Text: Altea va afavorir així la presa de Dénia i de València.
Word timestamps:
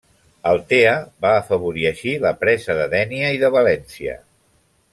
Altea 0.51 0.93
va 1.25 1.33
afavorir 1.41 1.85
així 1.91 2.15
la 2.25 2.31
presa 2.45 2.77
de 2.81 2.89
Dénia 2.97 3.29
i 3.37 3.41
de 3.47 3.55
València. 3.59 4.19